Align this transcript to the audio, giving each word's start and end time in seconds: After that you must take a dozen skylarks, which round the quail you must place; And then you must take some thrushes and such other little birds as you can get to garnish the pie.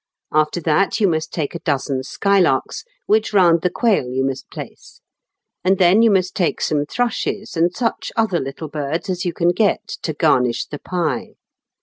After 0.31 0.59
that 0.61 0.99
you 0.99 1.07
must 1.07 1.31
take 1.31 1.53
a 1.53 1.59
dozen 1.59 2.01
skylarks, 2.01 2.83
which 3.05 3.33
round 3.33 3.61
the 3.61 3.69
quail 3.69 4.09
you 4.09 4.25
must 4.25 4.49
place; 4.49 4.99
And 5.63 5.77
then 5.77 6.01
you 6.01 6.09
must 6.09 6.33
take 6.35 6.59
some 6.59 6.87
thrushes 6.87 7.55
and 7.55 7.71
such 7.71 8.11
other 8.15 8.39
little 8.39 8.67
birds 8.67 9.11
as 9.11 9.25
you 9.25 9.31
can 9.33 9.49
get 9.49 9.87
to 10.01 10.13
garnish 10.13 10.65
the 10.65 10.79
pie. 10.79 11.35